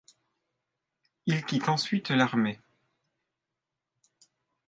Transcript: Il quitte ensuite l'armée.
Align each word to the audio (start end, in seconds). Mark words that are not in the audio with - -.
Il 1.27 1.45
quitte 1.45 1.69
ensuite 1.69 2.09
l'armée. 2.09 2.59